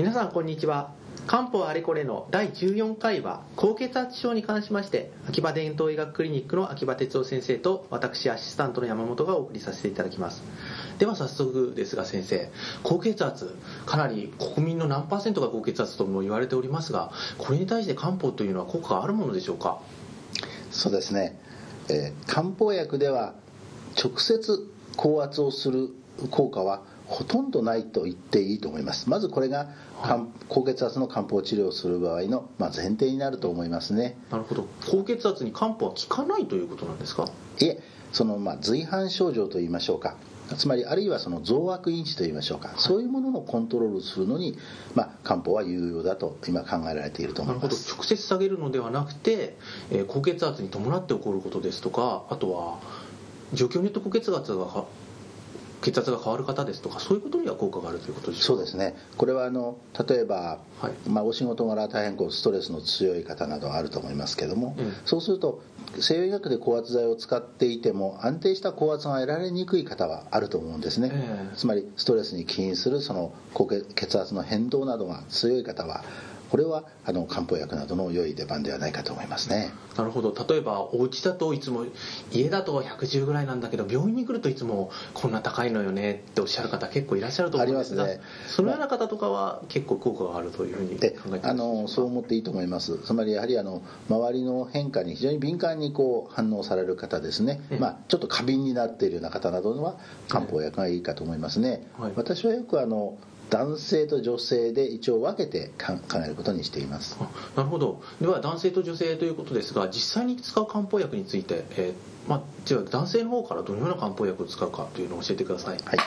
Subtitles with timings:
[0.00, 0.94] 皆さんこんにちは。
[1.26, 10.42] 漢方あれこれの第14回は高血圧症に関しまして秋葉伝統医学クリニックの秋葉哲夫先生と私アシスタントの山本がお送りさせていただきます。
[10.98, 12.50] では早速ですが先生
[12.82, 19.82] 高血圧かなり国民の何パーセントが高血圧とも言われておりますがこれに対して漢方というのは効果があるものでしょうか？
[20.70, 21.38] そうですね、
[21.90, 23.34] えー漢方薬では
[24.02, 25.90] 直接高圧をする
[26.30, 29.10] 効果はほとんどないと言っていいと思います。
[29.10, 29.68] まずこれが、
[30.00, 34.16] 漢高血圧の漢方治療をする場合の、まあ、前提になると思いますね。
[34.30, 34.68] なるほど。
[34.88, 37.28] 高血圧に漢方は効かないということなんですか？
[37.58, 40.16] いえその、まあ、随伴症状といいましょうか。
[40.56, 44.56] つまりあるいはその増悪因子といいましょうか、そういうもののコントロールするのに、
[44.94, 47.76] まあ、漢方は有用だと今考えられていると思ないるほど。
[47.76, 49.56] ます直接下げるのではなくて、
[49.90, 52.78] えー高血圧に伴って起こることですとかあとは
[53.52, 54.86] 状況によって高血圧がか
[55.82, 58.94] 血圧が変わる方ですとかそういうことには効果があるということでしょうそうですね。
[59.16, 59.78] これはあの
[60.08, 61.08] 例えば、はい。
[61.08, 64.92] まあ、お仕事柄大変こうストレスの強い方などあると思いますけども、うん。
[65.04, 65.62] そうすると
[65.98, 71.56] 西洋医学で高圧剤を使っていても安定した高圧が得られにくい方はあると思うんですね、ええ。
[71.56, 73.32] つまりストレスに起因するその
[73.94, 76.04] 血圧の変動などが強い方は
[76.50, 79.70] これはあの漢方薬などの良い出番ではないかと思いますね。
[79.96, 80.34] なるほど。
[80.48, 81.86] 例えばお家だといつも
[82.32, 88.20] 家だと110ぐらいなんだけど病院に来るといつもこんな高いのよねっておっしゃる方結構いらっしゃると思うんですがね。
[88.48, 92.98] そのような方とかは結構効果があるというふうに考えでてますあのそう思っていいと思います。
[92.98, 97.78] つまりやはりあの周りの変化に非常に敏感にこう反応される方ですね、ええ。
[97.78, 102.12] まあ、ちょっと過敏になっているような方などは漢方薬がいいかと思いますね、はい。
[102.16, 103.16] 私はよくあの
[103.50, 107.16] 男性と女性で一応分けてか考えることにしています。
[107.20, 108.02] あなるほど。
[108.20, 115.78] では男性と女性ということですが実際に使う漢方薬について、えーまあ、じゃあ男性の方からどのような漢方薬を使うかというのを教えてください。
[115.84, 115.98] はい。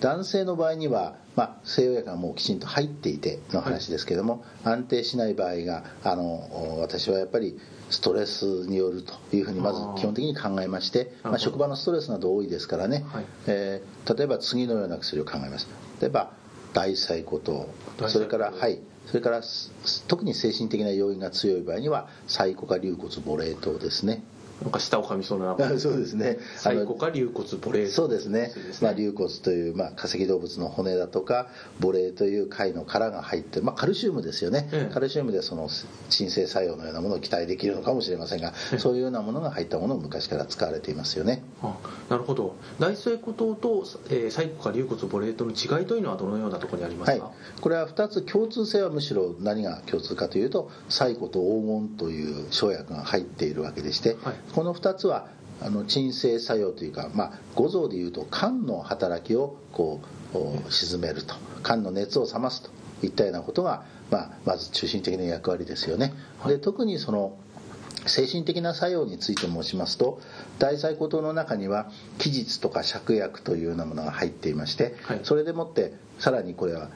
[0.00, 7.58] 男性の場合には、まあ、西洋薬がもうきちんと入っていての話ですけども、安定しない場合があの私はやっぱり
[7.90, 13.24] ストレスによるというふうにまず基本的に考えましてまあ、職場のストレスなど多いですからね、はい。
[13.46, 15.66] えー例えば次のような薬を考えます。
[16.00, 16.30] 例えば
[16.74, 18.78] 大細骨糖大細骨それからはい。
[19.06, 19.70] それからす
[20.08, 24.22] 特に精神的な要因が強い場合にはサイコか龍骨母霊糖ですね
[24.62, 25.56] なんか舌を噛みそうな。
[25.78, 26.38] そうですね。
[26.56, 28.50] サイコか龍骨母霊そうですね。
[28.54, 31.48] そうですまあ、龍骨という、まあ、化石動物の骨だとか
[31.80, 34.94] 母霊という貝の殻が入ってる、まあ、カルシウムですよね、ええ。
[34.94, 35.68] カルシウムでその
[36.08, 41.42] 鎮静作用のようなものを期待できるのかもしれませんが、そういうようなものが入ったものを昔から使われていますよね。
[41.62, 41.76] あ
[42.08, 42.54] なるほど。
[42.78, 55.28] 大細骨糖と、えー、サイコか龍骨母霊糖の違いというのはどのようなところにありますはいか、、これは2つ共通性はむしろ何が共通かというと細骨と黄金という生薬が入っているわけでして、はいこの2つは
[55.62, 60.00] あの鎮静作用というか、まあ、五臓でいうと肝の働きをこ
[60.34, 62.70] うお鎮めると肝の熱を冷ますと
[63.06, 66.12] いったようなことが、まあ、まず中心的な役割ですよね。
[66.46, 67.38] で特にその
[68.06, 70.20] 精神的な作用について申しますと
[70.58, 75.20] 大細骨糖の中には気実とか芍薬というようなものが入っていまして、はい。
[75.22, 76.90] それでもってさらにこれは、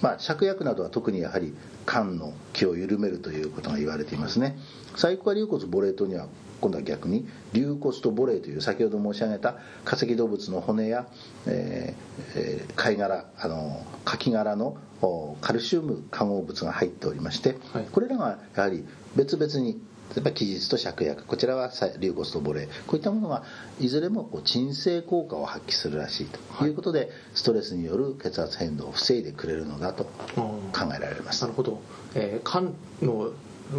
[0.00, 1.54] まあ、芍薬などは特にやはり
[1.86, 4.58] 肝の気を緩めるということが言われていますね。
[4.94, 6.26] 細工は龍骨母霊糖には
[6.60, 11.06] 今度は逆に龍骨と母霊という先ほど申し上げた化石動物の骨や、
[11.46, 17.86] えーえー貝殻あのカキ殻のおカルシウム化合物が入っておりまして、はい。
[17.90, 18.84] これらがやはり
[19.16, 19.80] 別々に
[20.14, 21.24] 例えば気実と芍薬。
[21.24, 23.42] こちらはさ龍骨と母霊こういったものが
[23.80, 26.70] いずれもこう鎮静効果を発揮するらしいとい。
[26.70, 30.06] うことで、ストレスによる血圧変動を防いでくれるのだと
[30.36, 31.42] うん考えられます。
[31.42, 31.80] なるほど、
[32.14, 33.32] えー肝の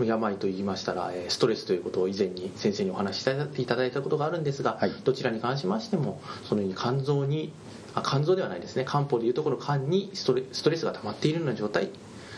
[0.05, 4.91] 病と言いましたら、えーストレスということを以前に先生にお話しいただいたことがあるんですが、はい。
[5.03, 7.53] どちらに関しましてもそのように肝臓に
[7.95, 11.89] あ肝臓ではないですね漢方でいうところ肝にストレストレスが溜まっているような状態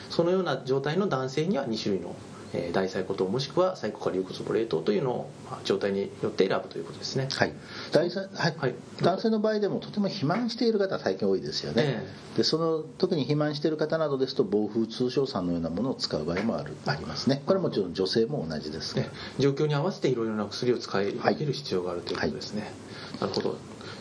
[0.10, 2.16] そのような状態の男性には2種類の、
[2.54, 7.28] えー大細骨糖もしくは細骨化龍骨母霊糖というのを、まあ状態によって選ぶということですね。
[7.32, 7.54] はい。
[7.92, 8.56] 大さはい。
[8.58, 8.76] はい。
[9.02, 12.08] 男性の場合でもとても肥満している方最近多いですよね、え
[12.38, 17.42] でその特に肥満している方などですと暴風通商酸のようなものを使う場合もあるありますね。
[17.46, 18.96] これはもちろん女性も同じです。
[18.96, 19.10] ね、
[19.40, 22.74] 状況に合わせていろいろな薬を使い分ける必要があるということですね、
[23.20, 23.58] なるほど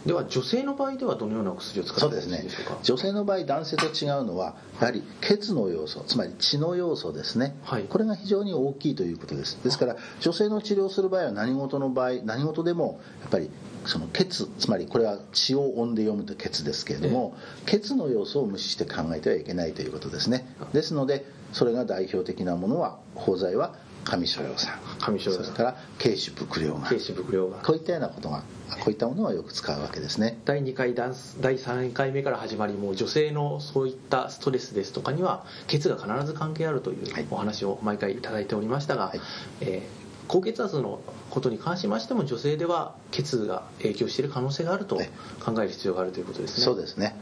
[0.07, 2.79] では女性の場合ではどのようなお薬を使っていいそうでしょうか？
[2.83, 7.85] 女性の場合男性と違うのはやはり血の要素つまり血の要素ですね、はい。
[7.85, 9.63] これが非常に大きいということです。
[9.63, 13.51] ですから女性の治療をする場合は何事の場合何事でもやっぱり
[13.85, 17.37] その血つまりこれは血を音で読むと血ですけれども、
[17.67, 20.47] 血の要素を無視して考えてはいけないということですね。
[20.73, 23.75] ですのでそれが代表的なものは包材は
[24.09, 26.87] 上所用酸上所用酸それから軽視伏量が。
[26.87, 27.59] 軽視伏量が。
[27.59, 28.43] こういったようなことが
[28.81, 30.39] こういったものはよく使うわけですね。
[30.45, 39.21] 第2回第3回目から始まりもう女性のそういったストレスですとかには血が必ず関係あるというお話を毎回いただいておりましたが、はい、
[39.61, 41.01] えー高血圧の
[41.31, 44.97] ことに関しましても女性では血が影響している可能性があると
[45.43, 46.65] 考える必要があるということですね。
[46.65, 47.17] そうですね。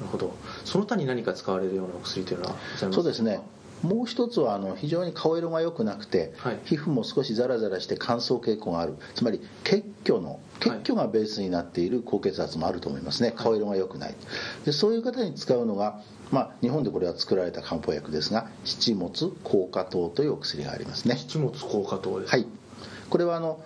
[0.00, 0.34] なるほど。
[0.64, 2.56] その他に何か使われるようなお薬というのは
[2.92, 3.40] そうですね
[3.82, 8.96] もう一つはあの非常に顔色が良くなくて、はい、皮膚も少しザラザラして乾燥傾向がある。
[9.14, 13.32] つまり血虚の血虚がベースになっている高血圧もあると思いますね。
[13.36, 14.14] 顔色が良くない。
[14.64, 16.00] でそういう方に使うのが、
[16.30, 21.16] まあ、日本でこれは作られた漢方薬ですが七物効果糖というお薬がありますね。
[21.16, 22.30] 七物効果糖です。
[22.30, 22.46] はい
[23.10, 23.60] これはあの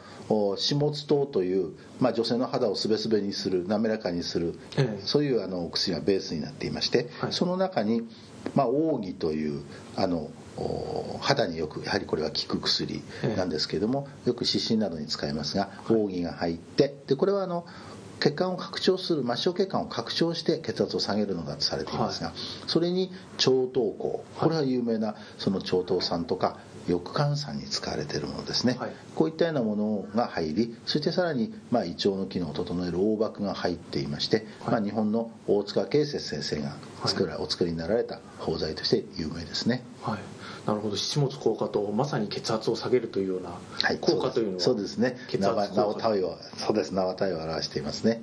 [0.56, 8.02] 始末糖という、まあ、女性の肌をすべすべにする滑らかにする、ええ、そういうあのお薬がベースになっていまして、はい、その中に、
[8.54, 9.62] まあ、奥義という
[9.94, 10.30] あの
[11.20, 13.02] 肌によくやはりこれは効く薬
[13.36, 17.66] なんですけれども、よく湿疹などに使いますが奥義が入ってでこれはあの
[18.20, 22.36] 血管を拡張する末梢血管を拡張して血圧を下げるのだとされていますが、はい、
[22.66, 36.76] それに超糖酵これは有名なその超糖酸とか翼換酸に使われているものですね、はい、こういったようなものが入りそしてさらに、まあ、胃腸の機能を整える黄膜が入っていまして、はい、まあ、日本の大塚慶節先生が
[37.08, 40.18] 作ら、お作りになられた包材として有名ですね、はい。
[40.66, 40.96] なるほど。
[40.96, 43.50] 七物効果とまさに血圧を下げるというような
[44.00, 44.98] 効果というのは、そうです。
[44.98, 45.16] ね。
[45.28, 45.86] 血圧効果。
[46.24, 46.92] をそうです。
[46.92, 48.22] 名は体を表していますね。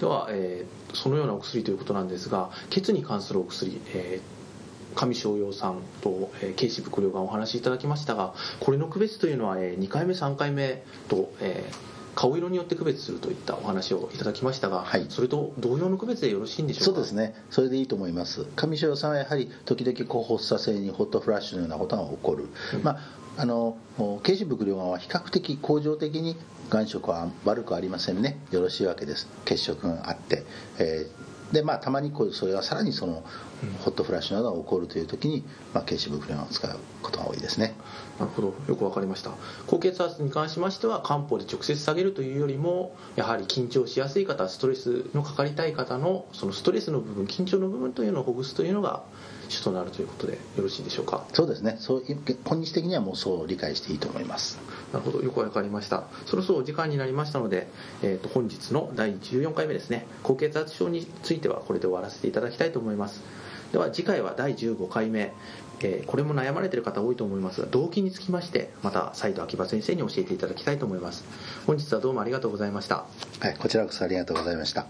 [0.00, 4.36] では、えー、そのようなお薬ということなんですが血に関するお薬、えー
[4.96, 11.74] 上昇陽さんと、えー、慶視伏量がお話しいただきましたがこれの区別というのは、えー、2回目3回目と、えー、
[12.16, 16.84] 顔色によって区別するといったお話をいただきましたが、はい、それと同様の区別でよろしいんでしょうか？
[16.86, 17.34] そうですね。
[17.50, 18.46] それでいいと思います。
[18.56, 22.98] 上昇さんはやはり時々高発作性にホットフラッシュのようなことが起こる、うん、まあ
[23.38, 23.76] あの
[24.22, 26.36] 軽視伏量は比較的恒常的に
[26.70, 28.40] 眼色は悪くありませんね。
[28.50, 29.28] よろしいわけです。
[29.44, 30.44] 血色があって、
[30.78, 33.22] えーでまあたまにこうそれがさらにその
[33.84, 37.74] ホットフラッシュなどが起こるという時に、まあ、軽視ブレンを使うことが多いですね。
[38.18, 38.54] なるほど。
[38.68, 39.30] よくわかりました。
[39.66, 49.04] 高血圧に関しましては漢方で直接下げるというよりもやはり緊張しやすい方ストレスのかかりたい方のそのストレスの部分緊張の部分というのをほぐすというのが
[49.48, 51.24] 主となるということでよろしいでしょうか？
[51.32, 51.76] そうですね。
[51.78, 52.16] そう今
[52.56, 54.58] 日的にはもうそう理解していいと思います。
[54.92, 55.22] なるほど。
[55.22, 56.04] よくわかりました。
[56.26, 57.68] そろそろお時間になりましたので、
[58.02, 60.06] えーと、本日の第14回目ですね。
[60.22, 63.22] 高血圧症についてはこれで終わらせていただきたいと思います。
[63.72, 65.32] では次回は第15回目、
[65.80, 71.24] えー、これも悩まれている方多いと思いますが動機につきましてまた再度秋葉先生に教えていただきたいと思います。
[71.66, 73.06] 本日はどうもありがとうございました。
[73.40, 74.86] はいこちらこそありがとうございました